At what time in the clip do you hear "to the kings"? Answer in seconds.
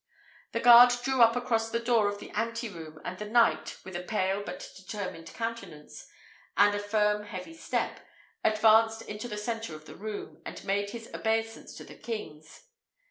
11.75-12.63